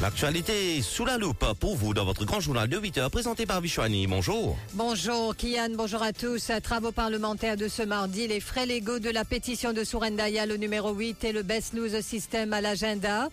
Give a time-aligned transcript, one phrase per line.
[0.00, 3.60] L'actualité sous la loupe pour vous dans votre grand journal de 8 heures présenté par
[3.60, 4.06] Vichouani.
[4.06, 4.56] Bonjour.
[4.72, 6.50] Bonjour Kian, bonjour à tous.
[6.62, 10.94] Travaux parlementaires de ce mardi, les frais légaux de la pétition de Sourendaya, le numéro
[10.94, 13.28] 8 et le Best News System à l'agenda.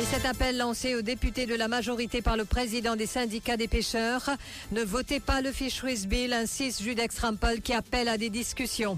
[0.00, 3.68] Et cet appel lancé aux députés de la majorité par le président des syndicats des
[3.68, 4.30] pêcheurs.
[4.72, 8.96] Ne votez pas le Fisheries Bill, insiste Judex Rampel qui appelle à des discussions.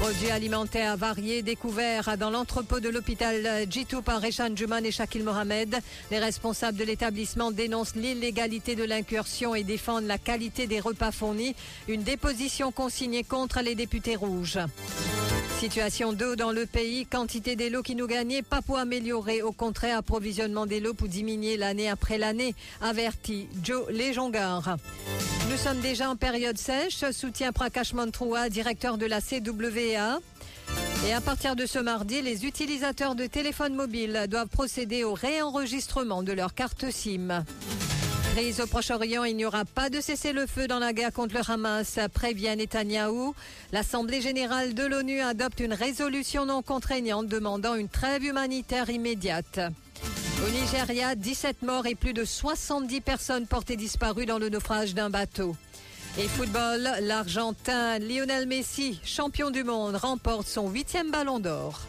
[0.00, 5.76] Produits alimentaires variés découverts dans l'entrepôt de l'hôpital Jitou par Reshan Juman et Shakil Mohamed.
[6.10, 11.54] Les responsables de l'établissement dénoncent l'illégalité de l'incursion et défendent la qualité des repas fournis.
[11.86, 14.58] Une déposition consignée contre les députés rouges.
[15.58, 19.52] Situation d'eau dans le pays, quantité des lots qui nous gagnaient, pas pour améliorer, au
[19.52, 24.76] contraire, approvisionnement des lots pour diminuer l'année après l'année, avertit Joe Léjongar.
[25.50, 30.20] Nous sommes déjà en période sèche, soutien Prakash Mantroua, directeur de la CWA.
[31.08, 36.22] Et à partir de ce mardi, les utilisateurs de téléphones mobiles doivent procéder au réenregistrement
[36.22, 37.44] de leur carte SIM.
[38.36, 41.98] Crise au Proche-Orient, il n'y aura pas de cessez-le-feu dans la guerre contre le Hamas,
[42.14, 43.34] prévient Netanyahou.
[43.72, 49.58] L'Assemblée générale de l'ONU adopte une résolution non contraignante demandant une trêve humanitaire immédiate.
[50.42, 55.10] Au Nigeria, 17 morts et plus de 70 personnes portées disparues dans le naufrage d'un
[55.10, 55.54] bateau.
[56.18, 61.80] Et football, l'Argentin Lionel Messi, champion du monde, remporte son huitième ballon d'or.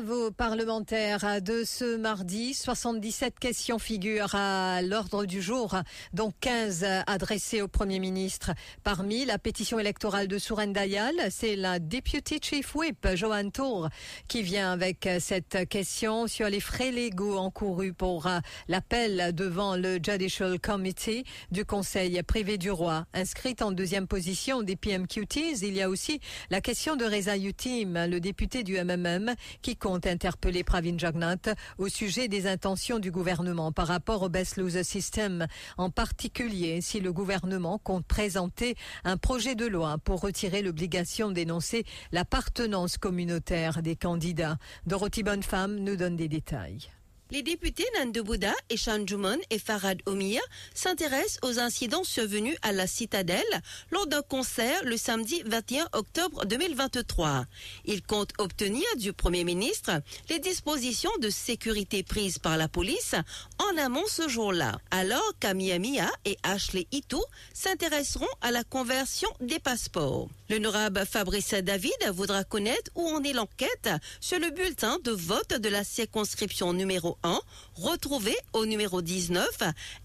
[0.00, 2.54] Travaux parlementaires de ce mardi.
[2.54, 5.76] 77 questions figurent à l'ordre du jour,
[6.14, 8.52] dont 15 adressées au Premier ministre.
[8.82, 13.90] Parmi la pétition électorale de Souren Dayal, c'est la Deputy Chief Whip, Johan Tour,
[14.26, 18.26] qui vient avec cette question sur les frais légaux encourus pour
[18.68, 23.04] l'appel devant le Judicial Committee du Conseil privé du roi.
[23.12, 28.06] Inscrite en deuxième position des PMQTs, il y a aussi la question de Reza Yutim,
[28.06, 33.72] le député du MMM, qui compte interpeller Pravin Jagnat au sujet des intentions du gouvernement
[33.72, 35.46] par rapport au Best Loser System,
[35.78, 41.84] en particulier si le gouvernement compte présenter un projet de loi pour retirer l'obligation d'énoncer
[42.12, 44.58] l'appartenance communautaire des candidats.
[44.86, 46.90] Dorothy Bonnefemme nous donne des détails.
[47.30, 48.24] Les députés Nando
[48.70, 50.40] Eshan Jumon et Farad Omir
[50.74, 57.46] s'intéressent aux incidents survenus à la citadelle lors d'un concert le samedi 21 octobre 2023.
[57.84, 63.14] Ils comptent obtenir du Premier ministre les dispositions de sécurité prises par la police
[63.58, 64.78] en amont ce jour-là.
[64.90, 67.24] Alors Camilla Mia et Ashley Ito
[67.54, 70.28] s'intéresseront à la conversion des passeports.
[70.50, 73.88] L'honorable Fabrice David voudra connaître où en est l'enquête
[74.20, 77.40] sur le bulletin de vote de la circonscription numéro 1,
[77.76, 79.48] retrouvé au numéro 19,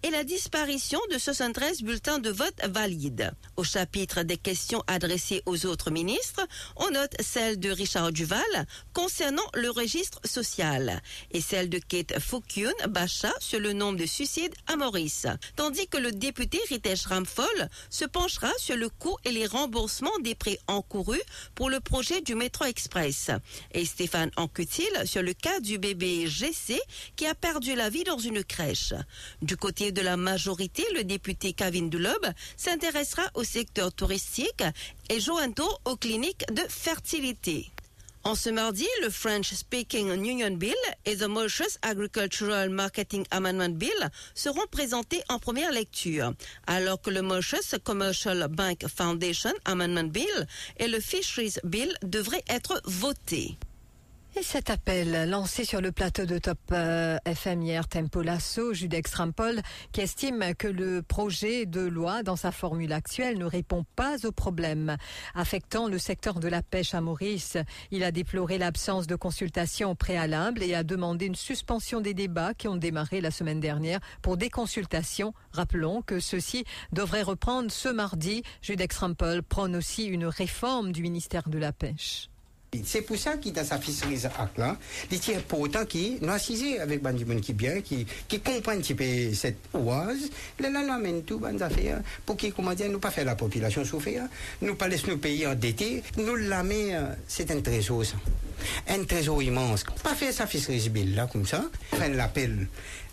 [0.03, 3.31] et la disparition de 73 bulletins de vote valides.
[3.57, 6.45] Au chapitre des questions adressées aux autres ministres,
[6.75, 11.01] on note celle de Richard Duval concernant le registre social
[11.31, 15.25] et celle de Kate Foukyun Bacha sur le nombre de suicides à Maurice.
[15.55, 20.34] Tandis que le député Ritesh Ramphol se penchera sur le coût et les remboursements des
[20.35, 21.21] prêts encourus
[21.55, 23.31] pour le projet du métro express.
[23.73, 26.79] Et Stéphane Anquetil sur le cas du bébé GC
[27.15, 28.93] qui a perdu la vie dans une crèche.
[29.41, 32.25] Du côté de la majorité, le député Kevin Dulob
[32.57, 34.63] s'intéressera au secteur touristique
[35.09, 37.71] et Joanto aux cliniques de fertilité.
[38.27, 40.73] En ce mardi, le French Speaking Union Bill
[41.05, 46.33] et the Mauritius Agricultural Marketing Amendment Bill seront présentés en première lecture,
[46.65, 50.47] alors que le Mauritius Commercial Bank Foundation Amendment Bill
[50.77, 53.59] et le Fisheries Bill devraient être votés.
[54.37, 59.13] Et cet appel lancé sur le plateau de Top euh, FM hier, Tempo Lasso, Judex
[59.13, 59.61] Rampol,
[59.93, 64.33] qui estime que le projet de loi, dans sa formule actuelle, ne répond pas aux
[64.33, 64.97] problèmes
[65.35, 67.55] affectant le secteur de la pêche à Maurice.
[67.91, 72.67] Il a déploré l'absence de consultation préalable et a demandé une suspension des débats qui
[72.67, 75.33] ont démarré la semaine dernière pour des consultations.
[75.53, 78.43] Rappelons que ceux-ci devraient reprendre ce mardi.
[78.61, 82.27] Judex Rampol prône aussi une réforme du ministère de la Pêche.
[82.83, 84.77] C'est pour ça qu'il dans sa fiscalité acte là,
[85.09, 88.93] il tient pour autant qu'il nous assisé avec Bandimon qui bien, qui, qui comprennent petit
[88.93, 90.29] peu cette oise,
[90.59, 93.85] là, là, l'amène tout, bonnes affaires, pour qu'il, comment dire, nous pas faire la population
[93.85, 94.23] souffrir,
[94.61, 98.15] nous pas laisser nos pays endettés, nous l'amener, c'est un trésor, ça.
[98.89, 99.83] un trésor immense.
[100.03, 101.63] Pas faire ça fiscalise bill là comme ça.
[101.91, 102.67] Faire l'appel.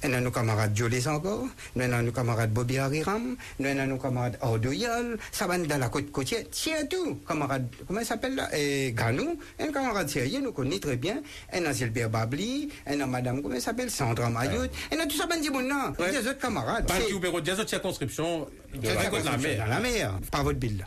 [0.05, 1.47] Nous avons nos camarades Jolis encore,
[1.77, 5.89] nous avons nos camarades Bobby Hariram, nous avons nos camarades Ordoyal, ça va dans la
[5.89, 10.53] côte côtière, tiens tout, camarade, comment il s'appelle là, et Ganou, un camarade sérieux, nous
[10.53, 11.23] connaît très bien,
[11.53, 15.17] un a Gilbert Babli, un a madame, comment il s'appelle, Sandra Mayotte, et nous tout
[15.17, 16.87] ça, ben dit bon non, des autres camarades.
[16.89, 18.41] Bandi ou bureau des autres circonscriptions
[18.75, 19.59] de C'est la côte de la c'est mer.
[19.59, 20.85] dans la mer, par votre bill là.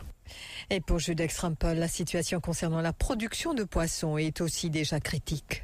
[0.70, 5.64] Et pour Judex Rampol, la situation concernant la production de poissons est aussi déjà critique.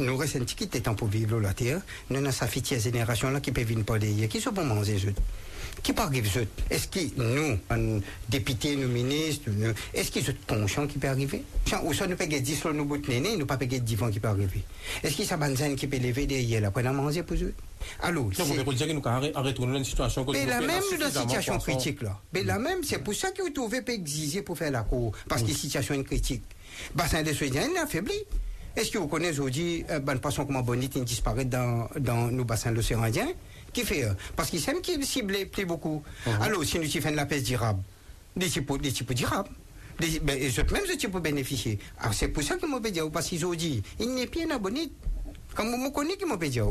[0.00, 1.80] Nous restons qui temps pour vivre la terre?
[2.08, 4.96] Nous avons sa fille génération là qui peut venir pas d'ailleurs, qui sont pour manger
[5.06, 5.14] eux.
[5.82, 6.46] Qui pas arriver eux.
[6.70, 9.50] Est-ce que nous, en députés, nous ministres,
[9.94, 11.42] est-ce qu'ils sont conscients qui peut arriver?
[11.84, 14.12] Ou soit nous payons 10 sur nos bouts de néné, nous pas payons 10 francs
[14.12, 14.62] qui peut arriver.
[15.02, 17.54] Est-ce qu'ils sont qui peut lever derrière là pour manger pour eux?
[18.00, 20.60] Alors, c'est- peut dire que nous avons retourné dans une situation que mais nous la
[20.60, 22.18] même situation critique là.
[22.32, 25.12] Mais la même, c'est pour ça que vous trouvez pas exiger pour faire la cour.
[25.28, 26.42] Parce que la situation est critique.
[26.94, 28.14] Bassin des Suédiens, il est affaibli.
[28.76, 32.44] Est-ce que vous connaissez aujourd'hui un bon poisson comme bonite qui disparaît dans, dans nos
[32.44, 33.28] bassins de l'océan Indien
[33.72, 36.02] Qui fait euh, Parce qu'ils s'aiment qui ciblent plus beaucoup.
[36.40, 37.82] Alors, si nous faisons la pêche durable,
[38.36, 39.12] des types, des types.
[39.98, 41.78] Des- ben, et eux-mêmes, ce type bénéficier.
[41.98, 44.50] Alors, c'est pour ça que je peux dire, parce qu'ils ont dit, il n'est plus
[44.50, 44.92] un bonite.
[45.54, 46.66] Comme vous me connaissez, je peux dire.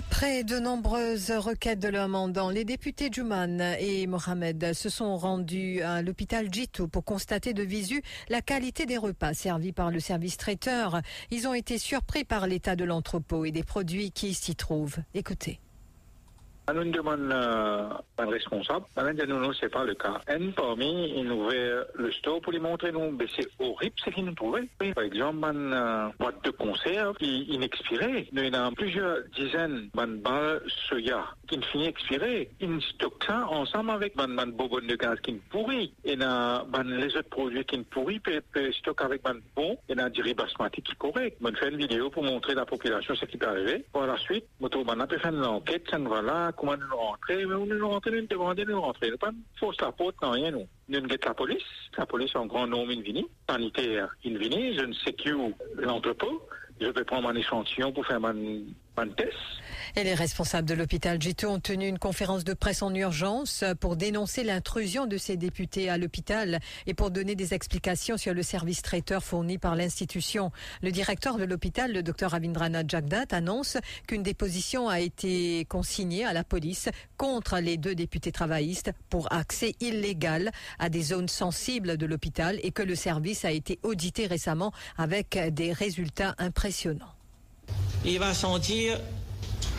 [0.00, 5.82] Après de nombreuses requêtes de leur mandant, les députés Jouman et Mohamed se sont rendus
[5.82, 8.00] à l'hôpital Jitu pour constater de visu
[8.30, 11.02] la qualité des repas servis par le service traiteur.
[11.30, 14.96] Ils ont été surpris par l'état de l'entrepôt et des produits qui s'y trouvent.
[15.12, 15.60] Écoutez.
[16.72, 17.88] Nous demandons euh,
[18.18, 18.84] un responsable.
[18.96, 20.20] Maintenant, nous, non, c'est pas le cas.
[20.28, 24.10] Un parmi, il nous ouvert le store pour lui montrer nous, mais c'est horrible ce
[24.10, 24.68] qu'il nous trouvait.
[24.80, 28.28] Oui, Par exemple, une euh, boîte de conserve qui inexpirée.
[28.32, 32.50] Nous avons plusieurs dizaines de balles soya qui ne finit expirées.
[32.60, 35.92] Ils stockent ça ensemble avec une ban bobonne de gaz qui ne pourrit.
[36.04, 38.42] Et les autres produits qui ne pourrit, peut
[38.72, 39.76] stocker avec ban bon.
[39.88, 41.36] Et dans du riz basmati qui correct.
[41.42, 43.84] On fait une vidéo pour montrer à la population ce qui peut arriver.
[43.92, 47.64] Par la suite, ban a faire une enquête, ça là, comment nous rentrer, mais on
[47.64, 49.10] nous rentrer, nous demander nous rentrer.
[49.10, 50.68] Nous pas fausse la porte, non, rien, nous.
[50.88, 51.62] Nous guette la police.
[51.96, 53.26] La police en grand nombre, in vini.
[53.48, 54.76] Sanitaire, in vini.
[54.76, 55.14] Je ne sais
[55.76, 56.46] l'entrepôt.
[56.80, 58.34] Je vais prendre un échantillon pour faire un,
[58.98, 59.36] un test.
[59.96, 63.96] Et les responsables de l'hôpital Jitu ont tenu une conférence de presse en urgence pour
[63.96, 68.82] dénoncer l'intrusion de ces députés à l'hôpital et pour donner des explications sur le service
[68.82, 70.52] traiteur fourni par l'institution.
[70.82, 76.32] Le directeur de l'hôpital, le docteur Ravindranath Jagdat, annonce qu'une déposition a été consignée à
[76.32, 82.06] la police contre les deux députés travaillistes pour accès illégal à des zones sensibles de
[82.06, 87.14] l'hôpital et que le service a été audité récemment avec des résultats impressionnants.
[88.04, 88.98] il va sentir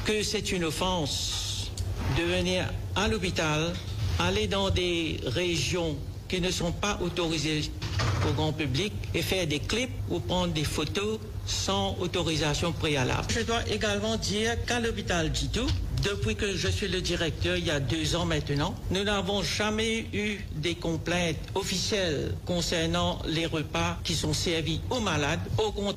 [0.05, 1.71] que c'est une offense
[2.17, 2.65] de venir
[2.95, 3.73] à l'hôpital,
[4.19, 5.95] aller dans des régions
[6.27, 7.71] qui ne sont pas autorisées
[8.27, 13.27] au grand public et faire des clips ou prendre des photos sans autorisation préalable.
[13.29, 15.67] Je dois également dire qu'à l'hôpital Djitou,
[16.03, 20.05] depuis que je suis le directeur il y a deux ans maintenant, nous n'avons jamais
[20.13, 25.39] eu des complaintes officielles concernant les repas qui sont servis aux malades.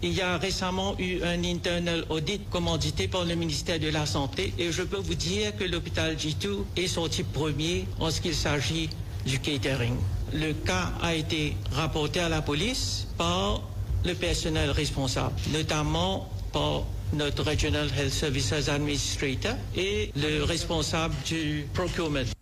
[0.03, 4.53] Il y a récemment eu un internal audit commandité par le ministère de la Santé
[4.59, 8.91] et je peux vous dire que l'hôpital Jitu est sorti premier en ce qu'il s'agit
[9.27, 9.97] du catering.
[10.33, 13.62] Le cas a été rapporté à la police par
[14.05, 16.83] le personnel responsable, notamment par
[17.14, 22.34] notre Regional Health Services Administrator et le responsable du procurement.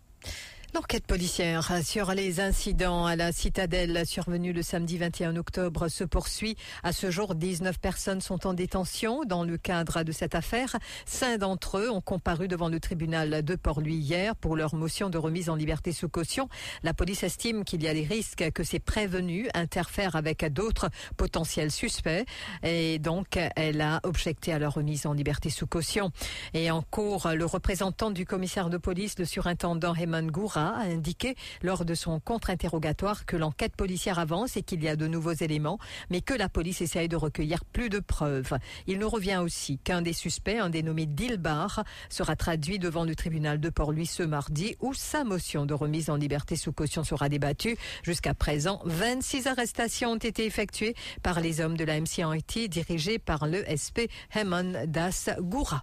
[0.75, 6.57] L'enquête policière sur les incidents à la citadelle survenus le samedi 21 octobre se poursuit.
[6.81, 10.75] À ce jour, 19 personnes sont en détention dans le cadre de cette affaire.
[11.05, 15.19] Cinq d'entre eux ont comparu devant le tribunal de Port-Louis hier pour leur motion de
[15.19, 16.49] remise en liberté sous caution.
[16.81, 21.69] La police estime qu'il y a des risques que ces prévenus interfèrent avec d'autres potentiels
[21.69, 22.25] suspects
[22.63, 26.09] et donc elle a objecté à leur remise en liberté sous caution.
[26.55, 31.35] Et en cours, le représentant du commissaire de police, le surintendant Heman Goura, a indiqué
[31.61, 35.79] lors de son contre-interrogatoire que l'enquête policière avance et qu'il y a de nouveaux éléments,
[36.09, 38.57] mais que la police essaye de recueillir plus de preuves.
[38.87, 43.59] Il nous revient aussi qu'un des suspects, un dénommé Dilbar, sera traduit devant le tribunal
[43.59, 47.77] de Port-Louis ce mardi où sa motion de remise en liberté sous caution sera débattue.
[48.03, 53.47] Jusqu'à présent, 26 arrestations ont été effectuées par les hommes de la MCIT dirigés par
[53.47, 55.81] le SP Heman Das Goura.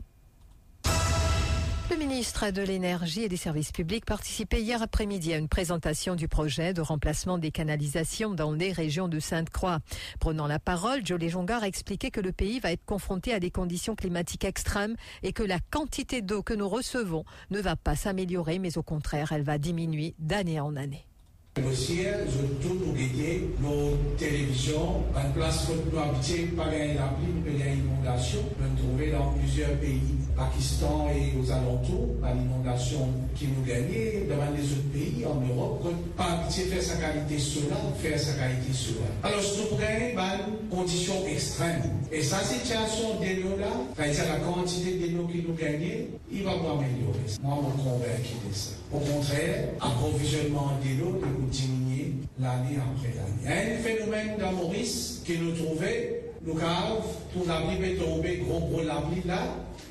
[1.91, 6.29] Le ministre de l'Énergie et des Services publics participait hier après-midi à une présentation du
[6.29, 9.81] projet de remplacement des canalisations dans les régions de Sainte-Croix.
[10.21, 13.51] Prenant la parole, Jolie Jongar a expliqué que le pays va être confronté à des
[13.51, 14.95] conditions climatiques extrêmes
[15.25, 19.33] et que la quantité d'eau que nous recevons ne va pas s'améliorer, mais au contraire,
[19.33, 21.10] elle va diminuer d'année en année.
[21.59, 27.27] Aussi, je tout nous guider nos télévisions, en place nous habiter, pas gagner la pluie,
[27.35, 28.39] nous gagner l'inondation.
[28.61, 34.49] Nous trouver dans plusieurs pays, Pakistan et aux alentours, par l'inondation qui nous gagnait, devant
[34.57, 39.11] les autres pays en Europe, pas habiter faire sa qualité cela, faire sa qualité cela.
[39.25, 41.83] Alors, nous prenons une condition extrême.
[42.13, 46.45] Et sa situation de l'eau là, c'est-à-dire la quantité de l'eau qui nous gagnait, il
[46.45, 47.27] va pas améliorer.
[47.43, 48.80] Moi, je me convaincu de ça.
[48.93, 53.77] Au contraire, approvisionnement de l'eau, nous diminuer l'année après l'année.
[53.79, 58.83] Un phénomène dans Maurice qui nous trouvait, nous caves, pour la pluie tomber, gros gros
[58.83, 59.43] la pluie là,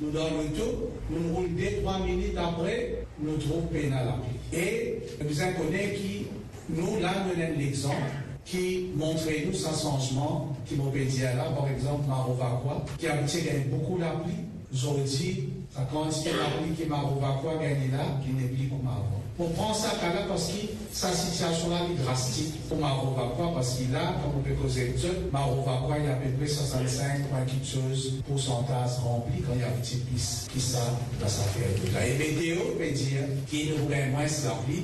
[0.01, 4.60] nous donnons tout, nous roulons deux, trois minutes après, nous trouvons peine à la pluie.
[4.60, 6.27] Et vous en connaissez qui,
[6.70, 7.96] nous, là, nous donnons l'exemple
[8.44, 13.13] qui montrait nous ce changement, qui m'a dit là, par exemple, Marovakwa, qui a
[13.72, 14.34] beaucoup la pluie,
[15.78, 19.22] la quantité de la pluie qui Marovakwa gagné là, qui n'est plus comme avant.
[19.42, 23.96] On prend ça là parce que sa situation là est drastique pour Marovakwa, parce qu'il
[23.96, 27.46] a, comme on peut causer tout, Marovakwa, il y a à peu près 65 points
[27.46, 30.80] quelque chose, pourcentage rempli quand il y a un petit piste qui ça
[31.22, 32.06] dans sa faire là.
[32.06, 34.84] Et météo peut dire qu'il nous moins la pluie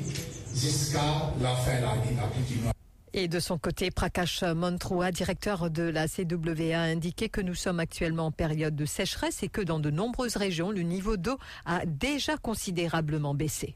[0.56, 2.75] jusqu'à la fin de l'année, la pluie
[3.18, 7.80] Et de son côté, Prakash Montroa, directeur de la CWA, a indiqué que nous sommes
[7.80, 11.86] actuellement en période de sécheresse et que dans de nombreuses régions, le niveau d'eau a
[11.86, 13.74] déjà considérablement baissé.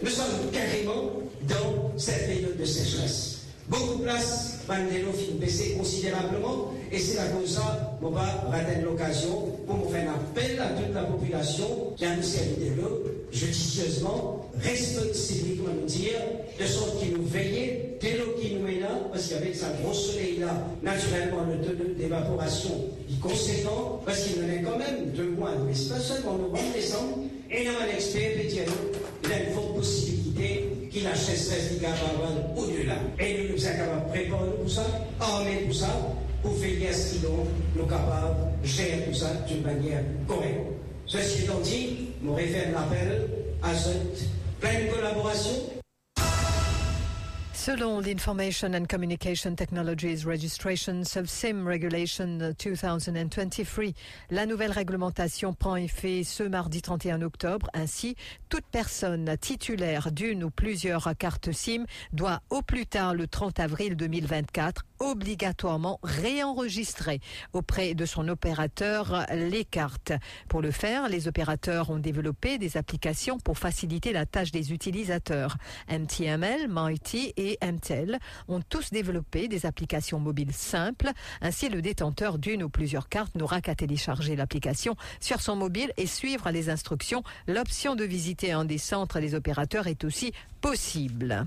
[0.00, 1.10] Nous sommes carrément
[1.48, 3.46] dans cette période de sécheresse.
[3.68, 8.26] Beaucoup de places, Mandelo fin baisser considérablement et c'est la cause ça, on va
[8.84, 13.02] l'occasion pour faire un appel à toute la population qui a nous servi de l'eau,
[13.32, 16.20] judicieusement, responsabiliquement nous dire,
[16.60, 19.94] de sorte qu'il nous veille, de l'eau qui nous est là, parce qu'avec sa gros
[19.94, 22.70] soleil là, naturellement le taux d'évaporation
[23.08, 26.72] est conséquent, parce qu'il en est quand même deux mois, mais c'est pas seulement novembre,
[26.74, 27.18] décembre,
[27.50, 28.30] et a un expert
[29.24, 32.94] il a une forte possibilité qu'il achète 16 gigawatts au-delà.
[33.20, 34.84] Et nous sommes capables de préparer pour ça,
[35.20, 35.86] armer pour ça,
[36.42, 37.28] pour faire ce qu'ils
[37.76, 40.60] nous capables de gérer tout ça d'une manière correcte.
[41.06, 43.28] Ceci étant dit, nous réfère l'appel
[43.62, 44.28] à cette
[44.60, 45.71] pleine collaboration
[47.64, 53.94] Selon l'Information and Communication Technologies Registrations of SIM Regulation 2023,
[54.30, 57.70] la nouvelle réglementation prend effet ce mardi 31 octobre.
[57.72, 58.16] Ainsi,
[58.48, 63.94] toute personne titulaire d'une ou plusieurs cartes SIM doit au plus tard le 30 avril
[63.94, 67.20] 2024 obligatoirement réenregistrer
[67.52, 70.12] auprès de son opérateur les cartes.
[70.48, 75.56] Pour le faire, les opérateurs ont développé des applications pour faciliter la tâche des utilisateurs.
[75.88, 78.18] MTML, Mighty et MTEL
[78.48, 81.10] ont tous développé des applications mobiles simples.
[81.40, 86.06] Ainsi, le détenteur d'une ou plusieurs cartes n'aura qu'à télécharger l'application sur son mobile et
[86.06, 87.22] suivre les instructions.
[87.46, 91.46] L'option de visiter un des centres des opérateurs est aussi possible.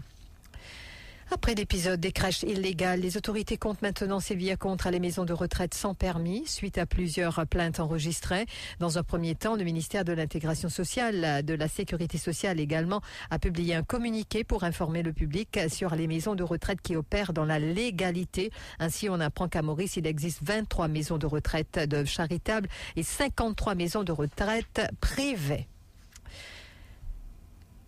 [1.32, 5.74] Après l'épisode des crèches illégales, les autorités comptent maintenant sévir contre les maisons de retraite
[5.74, 8.46] sans permis suite à plusieurs plaintes enregistrées.
[8.80, 13.02] Dans un premier temps, le ministère de l'intégration sociale, de la sécurité sociale également,
[13.32, 17.34] a publié un communiqué pour informer le public sur les maisons de retraite qui opèrent
[17.34, 18.52] dans la légalité.
[18.80, 23.74] Ainsi, on apprend qu'à Maurice, il existe 23 maisons de retraite de charitables et 53
[23.74, 25.68] maisons de retraite privées.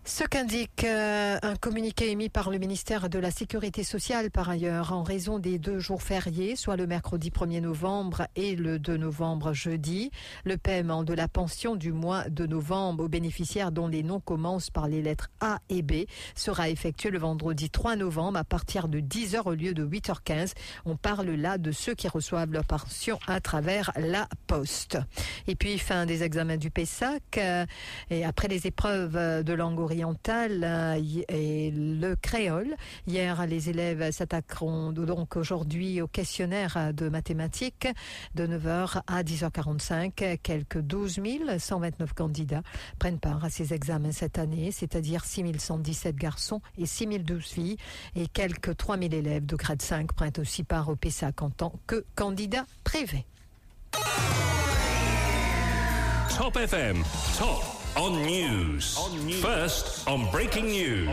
[0.08, 4.94] Ce qu'indique euh, un communiqué émis par le ministère de la Sécurité sociale par ailleurs
[4.94, 9.52] en raison des deux jours fériés, soit le mercredi 1er novembre et le 2 novembre
[9.52, 10.10] jeudi,
[10.46, 14.70] le paiement de la pension du mois de novembre aux bénéficiaires dont les noms commencent
[14.70, 19.02] par les lettres A et B sera effectué le vendredi 3 novembre à partir de
[19.02, 20.54] 10h au lieu de 8h15.
[20.86, 25.00] On parle là de ceux qui reçoivent leur pension à travers la poste.
[25.48, 27.66] Et puis fin des examens du PESAC euh,
[28.10, 31.00] et après les épreuves de langue orientale
[31.30, 32.76] et le créole.
[33.08, 37.88] Hier, les élèves s'attaqueront donc aujourd'hui au questionnaire de mathématiques
[38.36, 40.38] de 9h à 10h45.
[40.38, 41.20] Quelques 12
[41.58, 42.62] 129 candidats
[43.00, 47.78] prennent part à ces examens cette année, c'est-à-dire 6 117 garçons et 6 012 filles.
[48.16, 51.74] Et quelques 3 000 élèves de grade 5 prennent aussi part au PESAC en tant
[51.88, 53.26] que candidats privés.
[56.38, 57.04] Top FM,
[57.40, 58.96] top on news.
[59.42, 61.10] First on breaking news.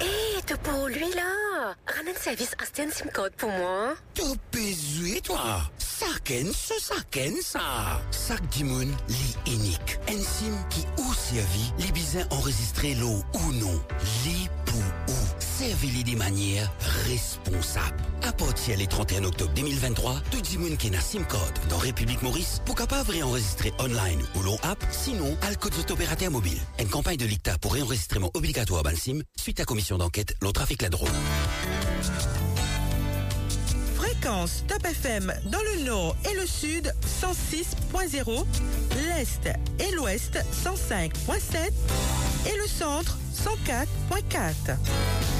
[0.00, 1.74] Hé, tout pour lui là.
[1.86, 3.94] Ramène service Aston SIM code pour moi.
[4.14, 5.60] T'as besoin, toi.
[5.78, 7.60] Ça ken, ça, ça ken, ça.
[8.10, 9.98] Sac Dimoun, li unique.
[10.08, 13.80] Un SIM qui ou servi, les bisins enregistrés l'eau ou non.
[14.24, 14.82] Li pour
[15.60, 16.72] servez-les de manière
[17.06, 17.96] responsable.
[18.38, 23.10] Partir le 31 octobre 2023, tout monde qui SIM code dans République Maurice pour capable
[23.10, 26.58] réenregistrer online ou l'on app, sinon à le code opérateur mobile.
[26.78, 30.80] Une campagne de l'ICTA pour réenregistrement obligatoire à SIM suite à commission d'enquête, le trafic
[30.80, 31.10] la drôle.
[33.96, 38.46] Fréquence Top FM dans le nord et le sud 106.0,
[39.08, 41.70] l'est et l'ouest 105.7
[42.46, 45.39] et le centre 104.4.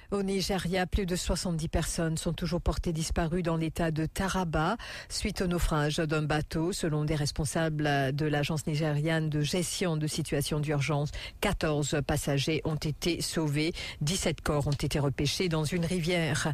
[0.11, 4.75] Au Nigeria, plus de 70 personnes sont toujours portées disparues dans l'état de Taraba
[5.07, 6.73] suite au naufrage d'un bateau.
[6.73, 13.21] Selon des responsables de l'agence nigériane de gestion de situations d'urgence, 14 passagers ont été
[13.21, 13.71] sauvés.
[14.01, 16.51] 17 corps ont été repêchés dans une rivière.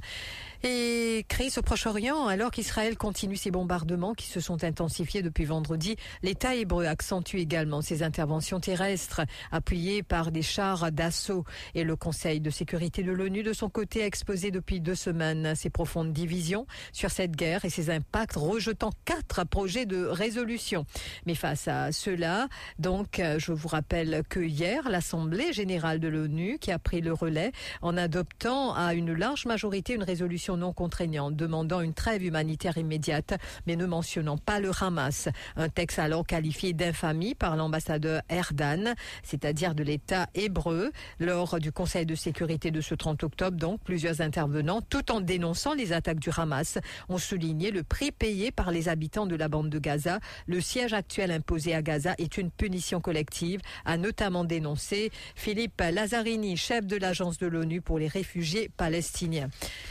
[0.64, 5.96] Et crise au Proche-Orient, alors qu'Israël continue ses bombardements qui se sont intensifiés depuis vendredi,
[6.24, 9.22] l'État hébreu accentue également ses interventions terrestres,
[9.52, 11.44] appuyées par des chars d'assaut.
[11.76, 15.56] Et le Conseil de sécurité de l'ONU, de son côté, a exposé depuis deux semaines
[15.56, 20.86] ses profondes divisions sur cette guerre et ses impacts, rejetant quatre projets de résolution.
[21.26, 26.74] Mais face à cela, donc, je vous rappelle que hier, l'Assemblée générale de l'ONU, qui
[26.74, 31.80] a pris le relais en adoptant à une large majorité une résolution non contraignante demandant
[31.80, 33.36] une trêve humanitaire immédiate,
[33.66, 35.30] mais ne mentionnant pas le Hamas.
[35.56, 42.06] Un texte alors qualifié d'infamie par l'ambassadeur Erdan, c'est-à-dire de l'État hébreu, lors du Conseil
[42.06, 43.37] de sécurité de ce 30 octobre.
[43.44, 48.52] Donc, plusieurs intervenants, tout en dénonçant les attaques du Hamas, ont souligné le prix payé
[48.52, 50.20] par les habitants de la bande de Gaza.
[50.48, 56.58] Le siège actuel imposé à Gaza est une punition collective, a notamment dénoncé Philippe Lazzarini,
[56.58, 59.50] chef de l'agence de l'ONU pour les réfugiés palestiniens.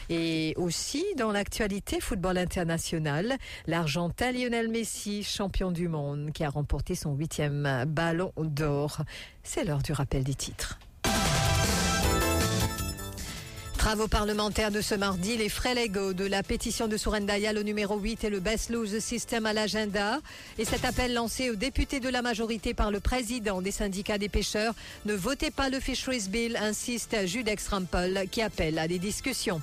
[0.09, 3.37] Et aussi dans l'actualité football international,
[3.67, 9.03] l'Argentin Lionel Messi, champion du monde, qui a remporté son huitième ballon d'or.
[9.43, 10.79] C'est l'heure du rappel des titres.
[13.87, 17.97] Travaux parlementaires de ce mardi, les frais légaux de la pétition de Sourendaya, le numéro
[17.97, 20.19] 8 et le Best Lose System à l'agenda.
[20.59, 24.29] Et cet appel lancé aux députés de la majorité par le président des syndicats des
[24.29, 24.75] pêcheurs.
[25.05, 29.63] Ne votez pas le Fisheries Bill, insiste Judex Rampel, qui appelle à des discussions.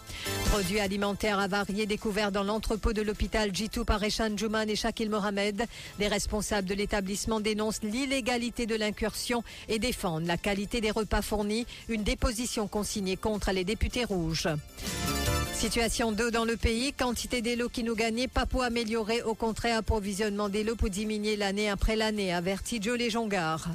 [0.52, 5.66] Produits alimentaires avariés découverts dans l'entrepôt de l'hôpital Jitou par Eshan Jouman et Shakil Mohamed.
[6.00, 11.68] Les responsables de l'établissement dénoncent l'illégalité de l'incursion et défendent la qualité des repas fournis.
[11.90, 14.06] Une déposition consignée contre les députés
[15.54, 19.78] Situation d'eau dans le pays, quantité d'eau qui nous gagnait, pas pour améliorer, au contraire,
[19.78, 23.70] approvisionnement d'eau pour diminuer l'année après l'année, avertit Joe Léjongar.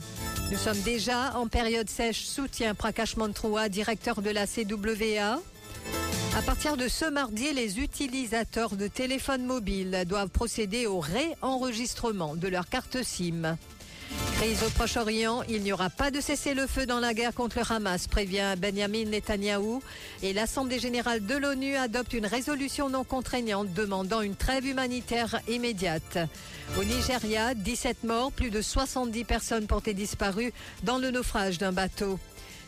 [0.50, 5.40] Nous sommes déjà en période sèche, soutien Prakash Mantroua, directeur de la CWA.
[6.36, 12.48] À partir de ce mardi, les utilisateurs de téléphones mobiles doivent procéder au réenregistrement de
[12.48, 13.56] leur carte SIM.
[14.36, 18.06] Crise au Proche-Orient, il n'y aura pas de cessez-le-feu dans la guerre contre le Hamas,
[18.06, 19.82] prévient Benjamin Netanyahou.
[20.22, 26.18] Et l'Assemblée générale de l'ONU adopte une résolution non contraignante demandant une trêve humanitaire immédiate.
[26.78, 30.52] Au Nigeria, 17 morts, plus de 70 personnes portées disparues
[30.84, 32.18] dans le naufrage d'un bateau.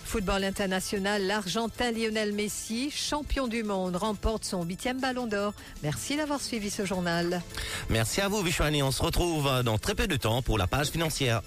[0.04, 5.54] Football international, l'Argentin Lionel Messi, champion du monde, remporte son huitième ballon d'or.
[5.82, 7.42] Merci d'avoir suivi ce journal.
[7.88, 8.82] Merci à vous, Vishwani.
[8.82, 11.42] On se retrouve dans très peu de temps pour la page financière.